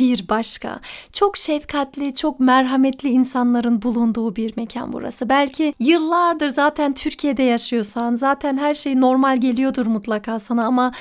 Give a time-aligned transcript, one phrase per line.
[0.00, 0.80] bir başka.
[1.12, 5.28] Çok şefkatli, çok merhametli insanların bulunduğu bir mekan burası.
[5.28, 10.92] Belki yıllardır zaten Türkiye'de yaşıyorsan, zaten her şey normal geliyordur mutlaka sana ama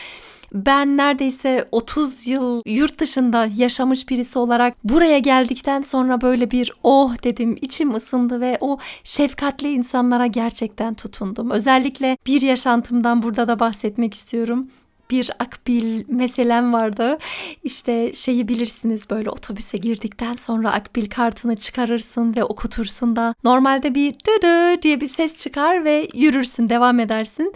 [0.54, 7.24] ben neredeyse 30 yıl yurt dışında yaşamış birisi olarak buraya geldikten sonra böyle bir oh
[7.24, 11.52] dedim içim ısındı ve o şefkatli insanlara gerçekten tutundum.
[11.52, 14.68] Özellikle bir yaşantımdan burada da bahsetmek istiyorum
[15.12, 17.18] bir akbil meselem vardı.
[17.64, 24.14] İşte şeyi bilirsiniz böyle otobüse girdikten sonra akbil kartını çıkarırsın ve okutursun da normalde bir
[24.14, 27.54] dö diye bir ses çıkar ve yürürsün devam edersin.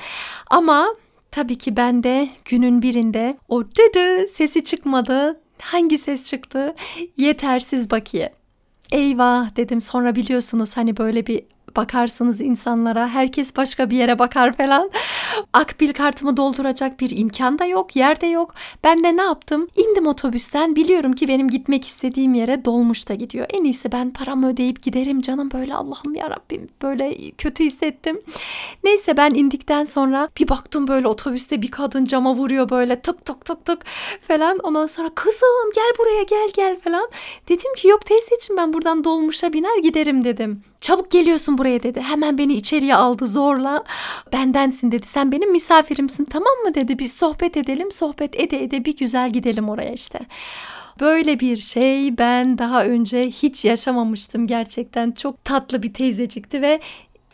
[0.49, 0.95] Ama
[1.31, 5.39] tabii ki ben de günün birinde o dö sesi çıkmadı.
[5.61, 6.75] Hangi ses çıktı?
[7.17, 8.33] Yetersiz bakiye.
[8.91, 11.43] Eyvah dedim sonra biliyorsunuz hani böyle bir
[11.75, 13.07] bakarsınız insanlara.
[13.07, 14.91] Herkes başka bir yere bakar falan.
[15.53, 18.53] Akbil kartımı dolduracak bir imkan da yok, yer de yok.
[18.83, 19.67] Ben de ne yaptım?
[19.75, 20.75] İndim otobüsten.
[20.75, 23.45] Biliyorum ki benim gitmek istediğim yere dolmuş da gidiyor.
[23.49, 28.21] En iyisi ben paramı ödeyip giderim canım böyle Allah'ım ya Rabbim böyle kötü hissettim.
[28.83, 33.45] Neyse ben indikten sonra bir baktım böyle otobüste bir kadın cama vuruyor böyle tık tık
[33.45, 33.79] tık tık
[34.21, 34.59] falan.
[34.59, 37.09] Ondan sonra kızım gel buraya gel gel falan.
[37.49, 40.63] Dedim ki yok teyzeciğim ben buradan dolmuşa biner giderim dedim.
[40.83, 42.01] Çabuk geliyorsun buraya dedi.
[42.01, 43.83] Hemen beni içeriye aldı zorla.
[44.33, 45.07] Bendensin dedi.
[45.07, 46.99] Sen benim misafirimsin tamam mı dedi.
[46.99, 47.91] Biz sohbet edelim.
[47.91, 50.19] Sohbet ede ede bir güzel gidelim oraya işte.
[50.99, 55.11] Böyle bir şey ben daha önce hiç yaşamamıştım gerçekten.
[55.11, 56.79] Çok tatlı bir teyzecikti ve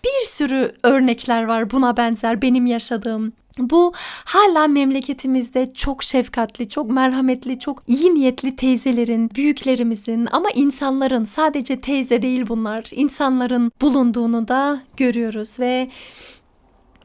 [0.06, 3.34] bir sürü örnekler var buna benzer benim yaşadığım.
[3.60, 3.94] Bu
[4.26, 12.22] hala memleketimizde çok şefkatli, çok merhametli, çok iyi niyetli teyzelerin, büyüklerimizin ama insanların sadece teyze
[12.22, 15.90] değil bunlar, insanların bulunduğunu da görüyoruz ve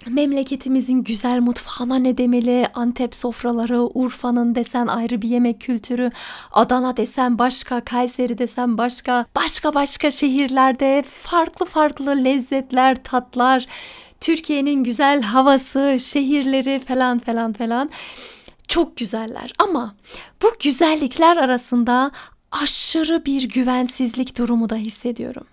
[0.08, 2.66] memleketimizin güzel mutfağına ne demeli?
[2.74, 6.10] Antep sofraları, Urfa'nın desen ayrı bir yemek kültürü,
[6.52, 13.66] Adana desen başka, Kayseri desen başka, başka başka şehirlerde farklı farklı lezzetler, tatlar,
[14.24, 17.90] Türkiye'nin güzel havası, şehirleri falan falan falan
[18.68, 19.52] çok güzeller.
[19.58, 19.94] Ama
[20.42, 22.10] bu güzellikler arasında
[22.52, 25.46] aşırı bir güvensizlik durumu da hissediyorum.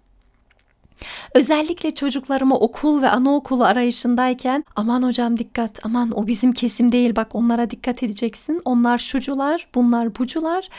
[1.35, 7.35] Özellikle çocuklarımı okul ve anaokulu arayışındayken aman hocam dikkat aman o bizim kesim değil bak
[7.35, 8.61] onlara dikkat edeceksin.
[8.65, 10.69] Onlar şucular bunlar bucular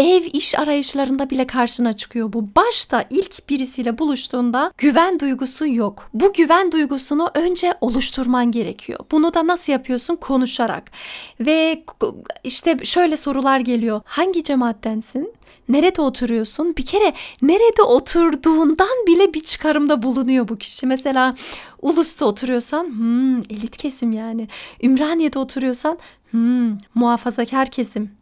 [0.00, 2.48] ev iş arayışlarında bile karşına çıkıyor bu.
[2.56, 6.10] Başta ilk birisiyle buluştuğunda güven duygusu yok.
[6.14, 8.98] Bu güven duygusunu önce oluşturman gerekiyor.
[9.10, 10.16] Bunu da nasıl yapıyorsun?
[10.16, 10.90] Konuşarak.
[11.40, 11.84] Ve
[12.44, 14.00] işte şöyle sorular geliyor.
[14.04, 15.34] Hangi cemaattensin?
[15.68, 16.76] Nerede oturuyorsun?
[16.76, 17.12] Bir kere
[17.42, 20.86] nerede oturduğundan bile bir çıkarımda bulunuyor bu kişi.
[20.86, 21.34] Mesela
[21.82, 24.48] Ulus'ta oturuyorsan hmm, elit kesim yani.
[24.82, 25.98] Ümraniye'de oturuyorsan
[26.30, 28.19] hmm, muhafazakar kesim.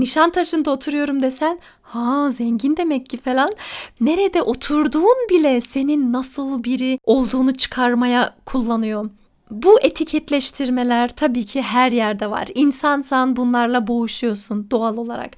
[0.00, 3.52] Nişantaşı'nda oturuyorum desen ha zengin demek ki falan.
[4.00, 9.10] Nerede oturduğun bile senin nasıl biri olduğunu çıkarmaya kullanıyor.
[9.50, 12.48] Bu etiketleştirmeler tabii ki her yerde var.
[12.54, 15.30] İnsansan bunlarla boğuşuyorsun doğal olarak.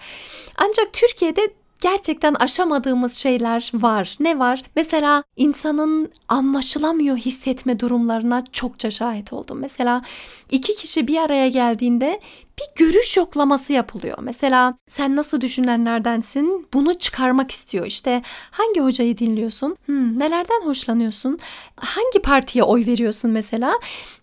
[0.58, 1.40] Ancak Türkiye'de
[1.80, 4.16] gerçekten aşamadığımız şeyler var.
[4.20, 4.62] Ne var?
[4.76, 9.58] Mesela insanın anlaşılamıyor hissetme durumlarına çokça şahit oldum.
[9.58, 10.02] Mesela
[10.50, 12.20] iki kişi bir araya geldiğinde
[12.62, 14.18] bir görüş yoklaması yapılıyor.
[14.20, 16.68] Mesela sen nasıl düşünenlerdensin?
[16.72, 17.86] Bunu çıkarmak istiyor.
[17.86, 19.76] İşte hangi hocayı dinliyorsun?
[19.86, 21.38] Hmm, nelerden hoşlanıyorsun?
[21.76, 23.78] Hangi partiye oy veriyorsun mesela?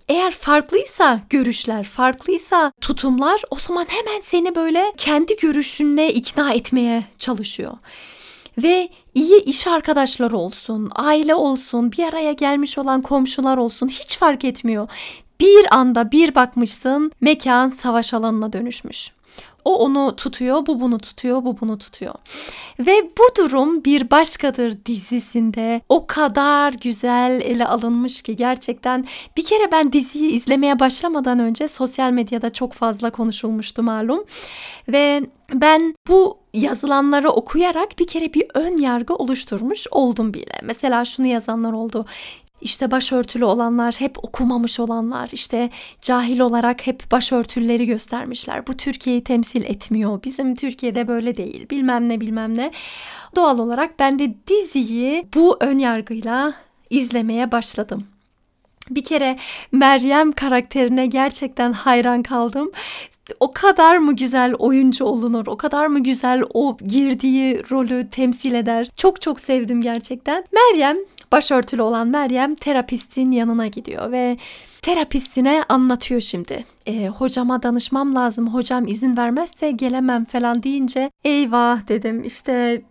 [0.07, 7.73] Eğer farklıysa görüşler, farklıysa tutumlar o zaman hemen seni böyle kendi görüşüne ikna etmeye çalışıyor
[8.63, 14.45] ve iyi iş arkadaşları olsun, aile olsun, bir araya gelmiş olan komşular olsun hiç fark
[14.45, 14.87] etmiyor.
[15.39, 19.11] Bir anda bir bakmışsın mekan savaş alanına dönüşmüş.
[19.65, 22.13] O onu tutuyor, bu bunu tutuyor, bu bunu tutuyor.
[22.79, 29.05] Ve bu durum bir başkadır dizisinde o kadar güzel ele alınmış ki gerçekten
[29.37, 34.23] bir kere ben diziyi izlemeye başlamadan önce sosyal medyada çok fazla konuşulmuştu malum.
[34.87, 35.21] Ve
[35.53, 40.61] ben bu yazılanları okuyarak bir kere bir ön yargı oluşturmuş oldum bile.
[40.63, 42.05] Mesela şunu yazanlar oldu.
[42.61, 45.69] İşte başörtülü olanlar hep okumamış olanlar işte
[46.01, 48.67] cahil olarak hep başörtüleri göstermişler.
[48.67, 50.23] Bu Türkiye'yi temsil etmiyor.
[50.23, 51.69] Bizim Türkiye'de böyle değil.
[51.69, 52.71] Bilmem ne bilmem ne.
[53.35, 56.53] Doğal olarak ben de diziyi bu ön yargıyla
[56.89, 58.07] izlemeye başladım.
[58.89, 59.37] Bir kere
[59.71, 62.71] Meryem karakterine gerçekten hayran kaldım.
[63.39, 65.47] O kadar mı güzel oyuncu olunur?
[65.47, 68.89] O kadar mı güzel o girdiği rolü temsil eder?
[68.97, 70.45] Çok çok sevdim gerçekten.
[70.51, 70.97] Meryem,
[71.31, 74.37] başörtülü olan Meryem terapistin yanına gidiyor ve
[74.81, 76.65] terapistine anlatıyor şimdi.
[76.85, 78.53] E, hocama danışmam lazım.
[78.53, 82.23] Hocam izin vermezse gelemem falan deyince eyvah dedim.
[82.23, 82.81] İşte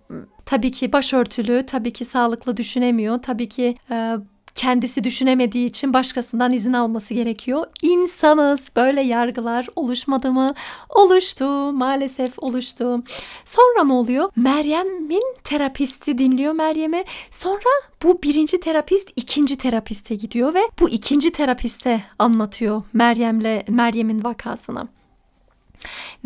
[0.47, 3.23] tabii ki başörtülü, tabii ki sağlıklı düşünemiyor.
[3.23, 4.17] Tabii ki e,
[4.59, 7.67] kendisi düşünemediği için başkasından izin alması gerekiyor.
[7.83, 10.55] İnsanız böyle yargılar oluşmadı mı?
[10.89, 13.03] Oluştu maalesef oluştu.
[13.45, 14.31] Sonra ne oluyor?
[14.37, 17.05] Meryem'in terapisti dinliyor Meryem'i.
[17.31, 17.71] Sonra
[18.03, 24.98] bu birinci terapist ikinci terapiste gidiyor ve bu ikinci terapiste anlatıyor Meryem'le Meryem'in vakasını.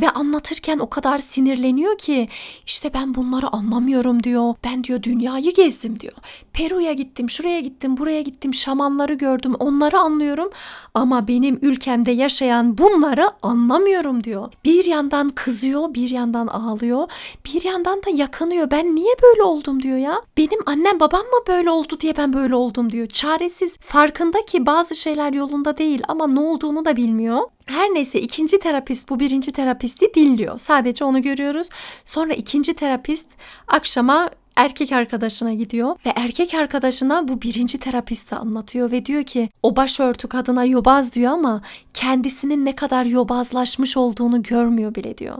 [0.00, 2.28] Ve anlatırken o kadar sinirleniyor ki
[2.66, 4.54] işte ben bunları anlamıyorum diyor.
[4.64, 6.12] Ben diyor dünyayı gezdim diyor.
[6.52, 10.50] Peru'ya gittim, şuraya gittim, buraya gittim, şamanları gördüm, onları anlıyorum.
[10.94, 14.52] Ama benim ülkemde yaşayan bunları anlamıyorum diyor.
[14.64, 17.08] Bir yandan kızıyor, bir yandan ağlıyor,
[17.46, 18.70] bir yandan da yakınıyor.
[18.70, 20.22] Ben niye böyle oldum diyor ya.
[20.36, 23.06] Benim annem babam mı böyle oldu diye ben böyle oldum diyor.
[23.06, 27.38] Çaresiz, farkında ki bazı şeyler yolunda değil ama ne olduğunu da bilmiyor.
[27.66, 30.58] Her neyse ikinci terapist bu birinci terapisti dinliyor.
[30.58, 31.68] Sadece onu görüyoruz.
[32.04, 33.26] Sonra ikinci terapist
[33.68, 39.76] akşama erkek arkadaşına gidiyor ve erkek arkadaşına bu birinci terapisti anlatıyor ve diyor ki o
[39.76, 41.62] başörtü kadına yobaz diyor ama
[41.94, 45.36] kendisinin ne kadar yobazlaşmış olduğunu görmüyor bile diyor.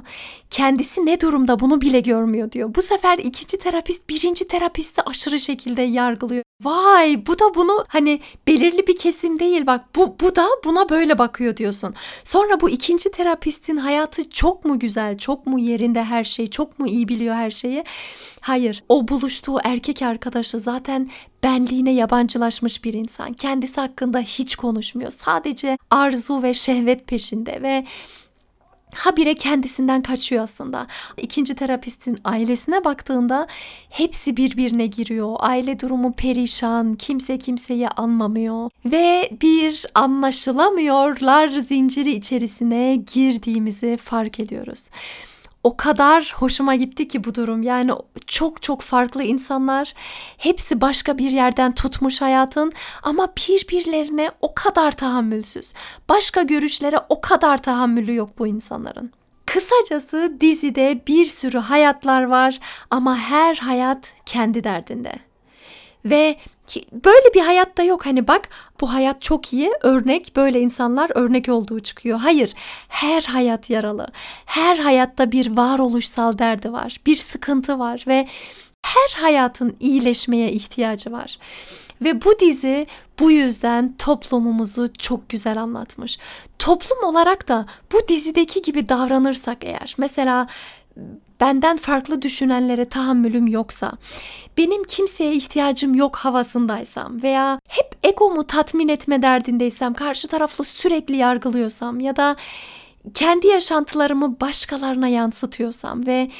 [0.50, 2.74] Kendisi ne durumda bunu bile görmüyor diyor.
[2.74, 6.42] Bu sefer ikinci terapist birinci terapisti aşırı şekilde yargılıyor.
[6.62, 11.18] Vay bu da bunu hani belirli bir kesim değil bak bu, bu da buna böyle
[11.18, 11.94] bakıyor diyorsun.
[12.24, 16.86] Sonra bu ikinci terapistin hayatı çok mu güzel, çok mu yerinde her şey, çok mu
[16.86, 17.84] iyi biliyor her şeyi?
[18.40, 21.10] Hayır o buluştuğu erkek arkadaşı zaten
[21.42, 23.32] benliğine yabancılaşmış bir insan.
[23.32, 25.10] Kendisi hakkında hiç konuşmuyor.
[25.10, 27.84] Sadece arzu ve şehvet peşinde ve
[28.94, 30.86] habire kendisinden kaçıyor aslında.
[31.16, 33.46] İkinci terapistin ailesine baktığında
[33.90, 35.36] hepsi birbirine giriyor.
[35.38, 44.88] Aile durumu perişan, kimse kimseyi anlamıyor ve bir anlaşılamıyorlar zinciri içerisine girdiğimizi fark ediyoruz
[45.64, 47.62] o kadar hoşuma gitti ki bu durum.
[47.62, 47.92] Yani
[48.26, 49.94] çok çok farklı insanlar.
[50.38, 52.72] Hepsi başka bir yerden tutmuş hayatın
[53.02, 55.72] ama birbirlerine o kadar tahammülsüz.
[56.08, 59.12] Başka görüşlere o kadar tahammülü yok bu insanların.
[59.46, 62.60] Kısacası dizide bir sürü hayatlar var
[62.90, 65.12] ama her hayat kendi derdinde.
[66.04, 66.36] Ve
[66.92, 68.48] böyle bir hayatta yok hani bak
[68.80, 72.18] bu hayat çok iyi örnek böyle insanlar örnek olduğu çıkıyor.
[72.18, 72.54] Hayır
[72.88, 74.06] her hayat yaralı.
[74.46, 77.00] Her hayatta bir varoluşsal derdi var.
[77.06, 78.28] Bir sıkıntı var ve
[78.82, 81.38] her hayatın iyileşmeye ihtiyacı var.
[82.04, 82.86] Ve bu dizi
[83.18, 86.18] bu yüzden toplumumuzu çok güzel anlatmış.
[86.58, 90.46] Toplum olarak da bu dizideki gibi davranırsak eğer mesela
[91.40, 93.92] benden farklı düşünenlere tahammülüm yoksa,
[94.58, 102.00] benim kimseye ihtiyacım yok havasındaysam veya hep egomu tatmin etme derdindeysem, karşı taraflı sürekli yargılıyorsam
[102.00, 102.36] ya da
[103.14, 106.30] kendi yaşantılarımı başkalarına yansıtıyorsam ve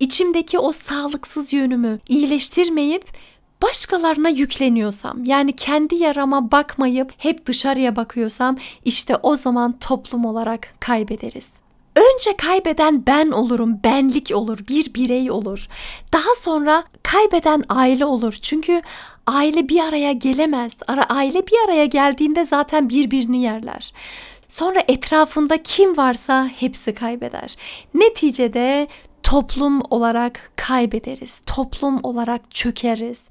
[0.00, 3.04] içimdeki o sağlıksız yönümü iyileştirmeyip
[3.62, 11.63] başkalarına yükleniyorsam yani kendi yarama bakmayıp hep dışarıya bakıyorsam işte o zaman toplum olarak kaybederiz.
[11.96, 15.68] Önce kaybeden ben olurum, benlik olur, bir birey olur.
[16.12, 18.32] Daha sonra kaybeden aile olur.
[18.42, 18.82] Çünkü
[19.26, 20.72] aile bir araya gelemez.
[20.88, 23.92] Ara aile bir araya geldiğinde zaten birbirini yerler.
[24.48, 27.56] Sonra etrafında kim varsa hepsi kaybeder.
[27.94, 28.88] Neticede
[29.24, 31.42] toplum olarak kaybederiz.
[31.46, 33.22] Toplum olarak çökeriz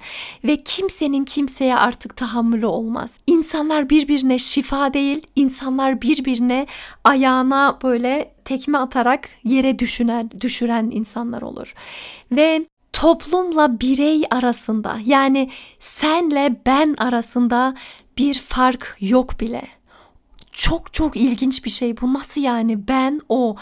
[0.44, 3.12] ve kimsenin kimseye artık tahammülü olmaz.
[3.28, 6.68] İnsanlar birbirine şifa değil, insanlar birbirine
[7.04, 11.74] ayağına böyle tekme atarak yere düşünen, düşüren insanlar olur.
[12.32, 17.76] Ve toplumla birey arasında yani senle ben arasında
[18.18, 19.68] bir fark yok bile
[20.54, 22.14] çok çok ilginç bir şey bu.
[22.14, 23.56] Nasıl yani ben o?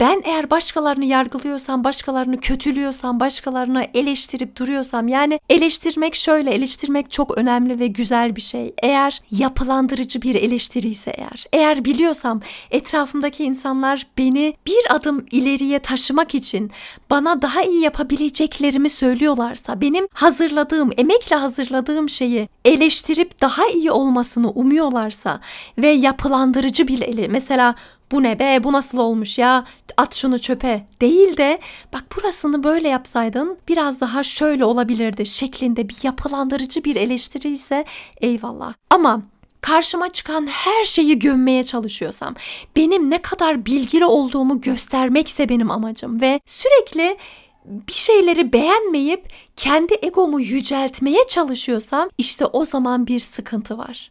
[0.00, 7.78] Ben eğer başkalarını yargılıyorsam, başkalarını kötülüyorsam, başkalarını eleştirip duruyorsam yani eleştirmek şöyle, eleştirmek çok önemli
[7.78, 8.74] ve güzel bir şey.
[8.82, 16.34] Eğer yapılandırıcı bir eleştiri ise eğer, eğer biliyorsam etrafımdaki insanlar beni bir adım ileriye taşımak
[16.34, 16.70] için
[17.10, 25.40] bana daha iyi yapabileceklerimi söylüyorlarsa, benim hazırladığım, emekle hazırladığım şeyi eleştirip daha iyi olmasını umuyorlarsa
[25.78, 27.74] ve yapılandırıcı bir ele, mesela
[28.12, 29.64] bu ne be bu nasıl olmuş ya
[29.96, 31.58] at şunu çöpe değil de
[31.92, 37.84] bak burasını böyle yapsaydın biraz daha şöyle olabilirdi şeklinde bir yapılandırıcı bir eleştiri ise
[38.20, 38.74] eyvallah.
[38.90, 39.22] Ama
[39.60, 42.34] karşıma çıkan her şeyi gömmeye çalışıyorsam,
[42.76, 47.16] benim ne kadar bilgili olduğumu göstermekse benim amacım ve sürekli
[47.64, 54.10] bir şeyleri beğenmeyip kendi egomu yüceltmeye çalışıyorsam işte o zaman bir sıkıntı var.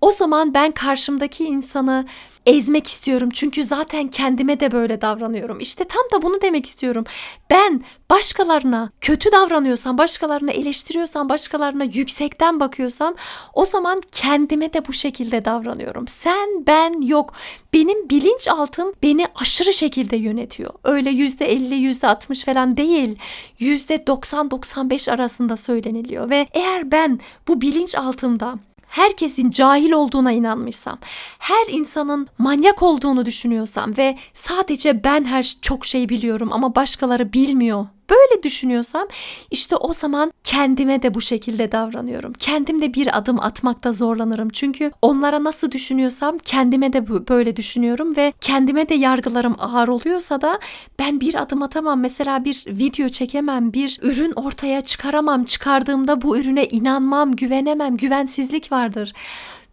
[0.00, 2.06] O zaman ben karşımdaki insanı
[2.46, 5.60] ezmek istiyorum çünkü zaten kendime de böyle davranıyorum.
[5.60, 7.04] İşte tam da bunu demek istiyorum.
[7.50, 13.14] Ben başkalarına kötü davranıyorsam, başkalarına eleştiriyorsam, başkalarına yüksekten bakıyorsam
[13.54, 16.08] o zaman kendime de bu şekilde davranıyorum.
[16.08, 17.32] Sen, ben yok.
[17.72, 20.74] Benim bilinçaltım beni aşırı şekilde yönetiyor.
[20.84, 23.18] Öyle yüzde elli, yüzde altmış falan değil.
[23.58, 28.58] Yüzde doksan, doksan beş arasında söyleniliyor ve eğer ben bu bilinçaltımda
[28.94, 30.98] herkesin cahil olduğuna inanmışsam,
[31.38, 37.86] her insanın manyak olduğunu düşünüyorsam ve sadece ben her çok şey biliyorum ama başkaları bilmiyor
[38.14, 39.08] böyle düşünüyorsam
[39.50, 42.32] işte o zaman kendime de bu şekilde davranıyorum.
[42.32, 44.48] Kendimde bir adım atmakta zorlanırım.
[44.48, 50.58] Çünkü onlara nasıl düşünüyorsam kendime de böyle düşünüyorum ve kendime de yargılarım ağır oluyorsa da
[50.98, 52.00] ben bir adım atamam.
[52.00, 55.44] Mesela bir video çekemem, bir ürün ortaya çıkaramam.
[55.44, 59.12] Çıkardığımda bu ürüne inanmam, güvenemem, güvensizlik vardır.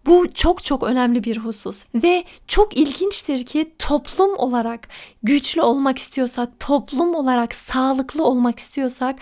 [0.06, 4.88] Bu çok çok önemli bir husus ve çok ilginçtir ki toplum olarak
[5.24, 9.20] güçlü olmak istiyorsak, toplum olarak sağlıklı olmak istiyorsak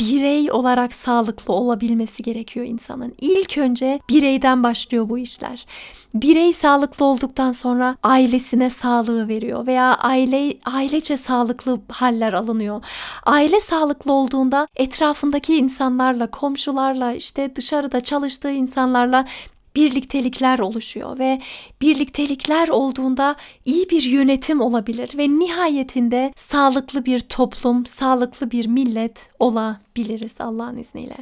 [0.00, 3.14] birey olarak sağlıklı olabilmesi gerekiyor insanın.
[3.20, 5.66] İlk önce bireyden başlıyor bu işler.
[6.14, 12.84] Birey sağlıklı olduktan sonra ailesine sağlığı veriyor veya aile ailece sağlıklı haller alınıyor.
[13.22, 19.26] Aile sağlıklı olduğunda etrafındaki insanlarla, komşularla, işte dışarıda çalıştığı insanlarla
[19.76, 21.40] birliktelikler oluşuyor ve
[21.80, 30.34] birliktelikler olduğunda iyi bir yönetim olabilir ve nihayetinde sağlıklı bir toplum, sağlıklı bir millet olabiliriz
[30.38, 31.16] Allah'ın izniyle.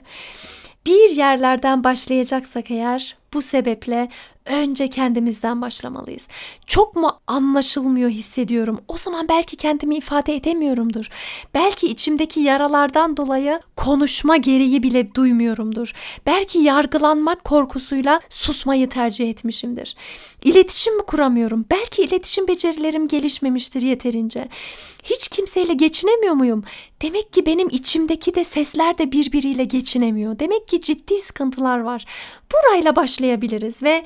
[0.86, 4.08] Bir yerlerden başlayacaksak eğer bu sebeple
[4.46, 6.28] önce kendimizden başlamalıyız.
[6.66, 8.80] Çok mu anlaşılmıyor hissediyorum?
[8.88, 11.08] O zaman belki kendimi ifade edemiyorumdur.
[11.54, 15.92] Belki içimdeki yaralardan dolayı konuşma gereği bile duymuyorumdur.
[16.26, 19.96] Belki yargılanmak korkusuyla susmayı tercih etmişimdir.
[20.44, 21.64] İletişim mi kuramıyorum?
[21.70, 24.48] Belki iletişim becerilerim gelişmemiştir yeterince.
[25.04, 26.64] Hiç kimseyle geçinemiyor muyum?
[27.02, 30.38] Demek ki benim içimdeki de sesler de birbiriyle geçinemiyor.
[30.38, 32.04] Demek ki ciddi sıkıntılar var.
[32.52, 34.04] Burayla başlayabiliriz ve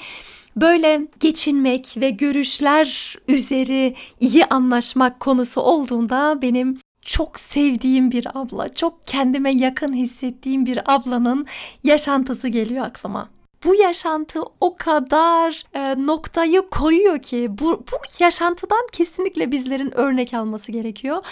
[0.57, 9.07] böyle geçinmek ve görüşler üzeri iyi anlaşmak konusu olduğunda benim çok sevdiğim bir abla, çok
[9.07, 11.47] kendime yakın hissettiğim bir ablanın
[11.85, 13.29] yaşantısı geliyor aklıma.
[13.65, 20.73] Bu yaşantı o kadar e, noktayı koyuyor ki bu, bu yaşantıdan kesinlikle bizlerin örnek alması
[20.73, 21.25] gerekiyor.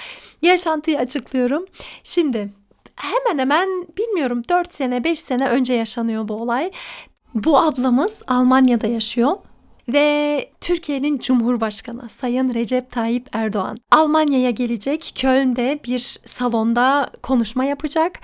[0.42, 1.66] Yaşantıyı açıklıyorum.
[2.04, 2.48] Şimdi
[2.96, 3.68] hemen hemen
[3.98, 6.70] bilmiyorum 4 sene 5 sene önce yaşanıyor bu olay.
[7.34, 9.36] Bu ablamız Almanya'da yaşıyor
[9.88, 15.12] ve Türkiye'nin Cumhurbaşkanı Sayın Recep Tayyip Erdoğan Almanya'ya gelecek.
[15.16, 18.18] Köln'de bir salonda konuşma yapacak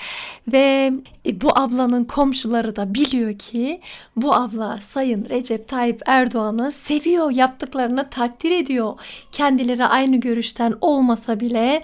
[0.52, 0.92] ve
[1.26, 3.80] e, bu ablanın komşuları da biliyor ki
[4.16, 8.94] bu abla Sayın Recep Tayyip Erdoğan'ı seviyor, yaptıklarını takdir ediyor.
[9.32, 11.82] Kendileri aynı görüşten olmasa bile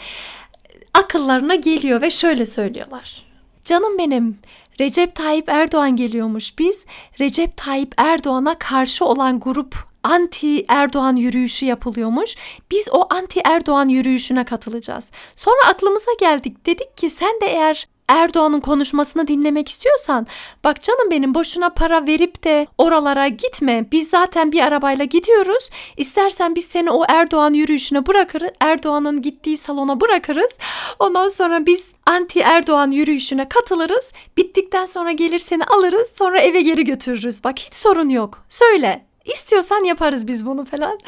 [0.95, 3.25] akıllarına geliyor ve şöyle söylüyorlar.
[3.65, 4.39] Canım benim
[4.81, 6.59] Recep Tayyip Erdoğan geliyormuş.
[6.59, 6.85] Biz
[7.21, 12.37] Recep Tayyip Erdoğan'a karşı olan grup anti Erdoğan yürüyüşü yapılıyormuş.
[12.71, 15.05] Biz o anti Erdoğan yürüyüşüne katılacağız.
[15.37, 16.67] Sonra aklımıza geldik.
[16.67, 20.27] Dedik ki sen de eğer Erdoğan'ın konuşmasını dinlemek istiyorsan
[20.65, 23.87] bak canım benim boşuna para verip de oralara gitme.
[23.93, 25.71] Biz zaten bir arabayla gidiyoruz.
[25.97, 28.51] İstersen biz seni o Erdoğan yürüyüşüne bırakırız.
[28.61, 30.53] Erdoğan'ın gittiği salona bırakırız.
[30.99, 34.13] Ondan sonra biz anti Erdoğan yürüyüşüne katılırız.
[34.37, 36.09] Bittikten sonra gelir seni alırız.
[36.19, 37.45] Sonra eve geri götürürüz.
[37.45, 38.45] Bak hiç sorun yok.
[38.49, 39.14] Söyle.
[39.25, 40.99] İstiyorsan yaparız biz bunu falan.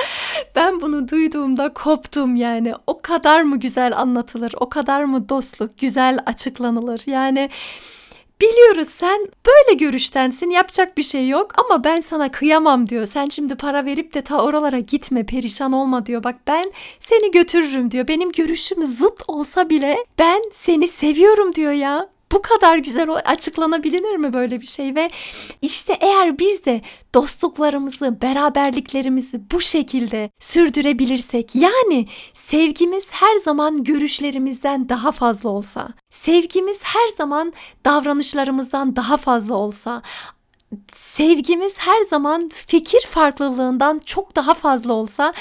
[0.54, 2.75] Ben bunu duyduğumda koptum yani.
[2.87, 4.54] O kadar mı güzel anlatılır?
[4.61, 7.02] O kadar mı dostluk güzel açıklanılır?
[7.06, 7.50] Yani
[8.40, 13.06] Biliyoruz sen böyle görüştensin yapacak bir şey yok ama ben sana kıyamam diyor.
[13.06, 16.25] Sen şimdi para verip de ta oralara gitme perişan olma diyor.
[16.25, 18.08] Bak ben seni götürürüm diyor.
[18.08, 24.33] Benim görüşüm zıt olsa bile ben seni seviyorum diyor ya bu kadar güzel açıklanabilir mi
[24.33, 24.95] böyle bir şey?
[24.95, 25.11] Ve
[25.62, 26.80] işte eğer biz de
[27.14, 37.09] dostluklarımızı, beraberliklerimizi bu şekilde sürdürebilirsek yani sevgimiz her zaman görüşlerimizden daha fazla olsa, sevgimiz her
[37.16, 37.52] zaman
[37.85, 40.02] davranışlarımızdan daha fazla olsa,
[40.95, 45.33] sevgimiz her zaman fikir farklılığından çok daha fazla olsa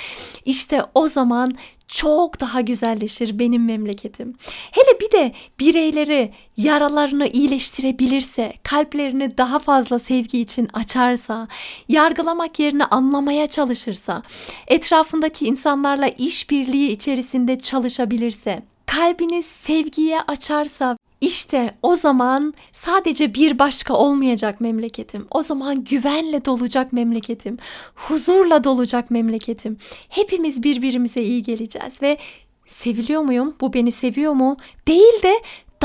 [0.46, 4.36] işte o zaman çok daha güzelleşir benim memleketim.
[4.72, 11.48] Hele bir de bireyleri yaralarını iyileştirebilirse, kalplerini daha fazla sevgi için açarsa,
[11.89, 14.22] yargılamak yerine anlamaya çalışırsa,
[14.68, 24.62] etrafındaki insanlarla işbirliği içerisinde çalışabilirse, kalbiniz sevgiye açarsa işte o zaman sadece bir başka olmayacak
[24.62, 25.27] memleketim.
[25.32, 27.58] O zaman güvenle dolacak memleketim.
[27.96, 29.77] Huzurla dolacak memleketim.
[30.10, 32.17] Hepimiz birbirimize iyi geleceğiz ve
[32.65, 33.55] seviliyor muyum?
[33.62, 34.58] Bu beni seviyor mu?
[34.88, 35.34] Değil de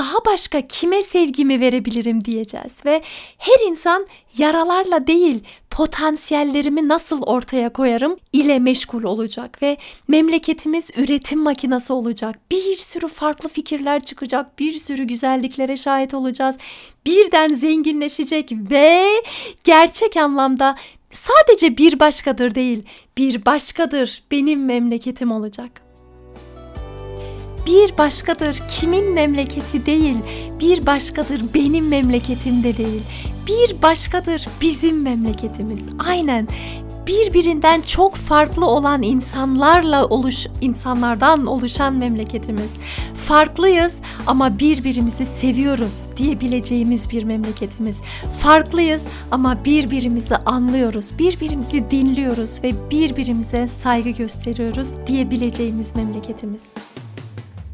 [0.00, 3.02] daha başka kime sevgimi verebilirim diyeceğiz ve
[3.38, 4.07] her insan
[4.38, 9.76] yaralarla değil potansiyellerimi nasıl ortaya koyarım ile meşgul olacak ve
[10.09, 12.38] memleketimiz üretim makinesi olacak.
[12.50, 16.57] Bir sürü farklı fikirler çıkacak, bir sürü güzelliklere şahit olacağız.
[17.07, 19.07] Birden zenginleşecek ve
[19.64, 20.76] gerçek anlamda
[21.11, 22.83] sadece bir başkadır değil,
[23.16, 25.89] bir başkadır benim memleketim olacak
[27.66, 30.16] bir başkadır kimin memleketi değil,
[30.60, 33.02] bir başkadır benim memleketim de değil.
[33.46, 35.80] Bir başkadır bizim memleketimiz.
[35.98, 36.48] Aynen
[37.06, 42.70] birbirinden çok farklı olan insanlarla oluş insanlardan oluşan memleketimiz.
[43.14, 43.94] Farklıyız
[44.26, 47.96] ama birbirimizi seviyoruz diyebileceğimiz bir memleketimiz.
[48.38, 56.60] Farklıyız ama birbirimizi anlıyoruz, birbirimizi dinliyoruz ve birbirimize saygı gösteriyoruz diyebileceğimiz memleketimiz.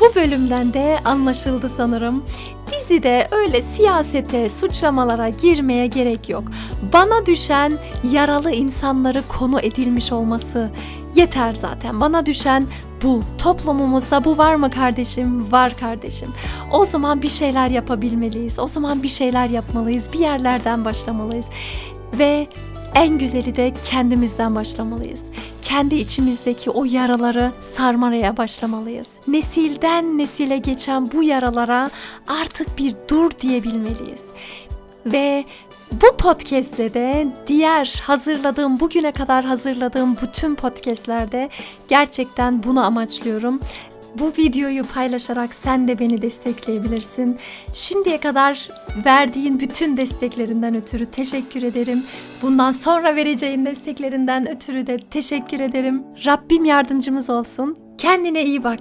[0.00, 2.24] Bu bölümden de anlaşıldı sanırım.
[2.72, 6.44] Dizide öyle siyasete, suçlamalara girmeye gerek yok.
[6.92, 7.72] Bana düşen
[8.10, 10.70] yaralı insanları konu edilmiş olması
[11.14, 12.00] yeter zaten.
[12.00, 12.66] Bana düşen
[13.02, 13.20] bu.
[13.38, 15.52] Toplumumuzda bu var mı kardeşim?
[15.52, 16.28] Var kardeşim.
[16.72, 18.58] O zaman bir şeyler yapabilmeliyiz.
[18.58, 20.12] O zaman bir şeyler yapmalıyız.
[20.12, 21.46] Bir yerlerden başlamalıyız.
[22.18, 22.46] Ve
[22.96, 25.20] en güzeli de kendimizden başlamalıyız.
[25.62, 29.06] Kendi içimizdeki o yaraları sarmaya başlamalıyız.
[29.28, 31.90] Nesilden nesile geçen bu yaralara
[32.28, 34.22] artık bir dur diyebilmeliyiz.
[35.06, 35.44] Ve
[35.92, 41.50] bu podcast'te de diğer hazırladığım bugüne kadar hazırladığım bütün podcast'lerde
[41.88, 43.60] gerçekten bunu amaçlıyorum.
[44.18, 47.38] Bu videoyu paylaşarak sen de beni destekleyebilirsin.
[47.72, 48.68] Şimdiye kadar
[49.04, 52.02] verdiğin bütün desteklerinden ötürü teşekkür ederim.
[52.42, 56.02] Bundan sonra vereceğin desteklerinden ötürü de teşekkür ederim.
[56.26, 57.78] Rabbim yardımcımız olsun.
[57.98, 58.80] Kendine iyi bak.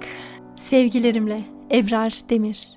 [0.56, 2.75] Sevgilerimle Ebrar Demir